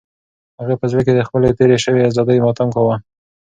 هغې 0.59 0.75
په 0.81 0.85
زړه 0.91 1.01
کې 1.05 1.13
د 1.15 1.21
خپلې 1.27 1.49
تېرې 1.59 1.77
شوې 1.85 2.01
ازادۍ 2.09 2.37
ماتم 2.45 2.69
کاوه. 2.75 2.95